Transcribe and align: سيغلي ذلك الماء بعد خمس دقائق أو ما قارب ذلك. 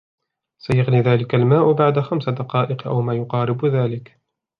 سيغلي 0.57 0.97
ذلك 0.99 1.35
الماء 1.35 1.71
بعد 1.71 1.99
خمس 1.99 2.29
دقائق 2.29 2.87
أو 2.87 3.01
ما 3.01 3.23
قارب 3.23 3.65
ذلك. 3.65 4.19